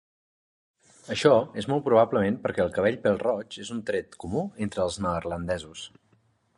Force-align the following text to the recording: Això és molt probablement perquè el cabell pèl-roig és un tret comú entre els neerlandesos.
Això 1.15 1.33
és 1.63 1.67
molt 1.73 1.85
probablement 1.89 2.39
perquè 2.47 2.65
el 2.65 2.73
cabell 2.79 2.99
pèl-roig 3.05 3.61
és 3.67 3.73
un 3.79 3.87
tret 3.91 4.19
comú 4.25 4.45
entre 4.69 4.87
els 4.89 5.03
neerlandesos. 5.09 5.91